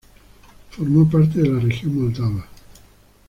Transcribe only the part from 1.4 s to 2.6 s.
de la Región Moldava.